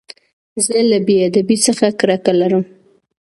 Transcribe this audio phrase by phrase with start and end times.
[0.65, 2.63] زه له بېادبۍ څخه کرکه لرم.